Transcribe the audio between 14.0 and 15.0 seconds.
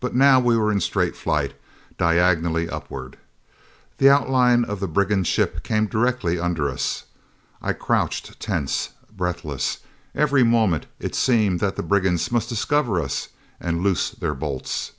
their bolts.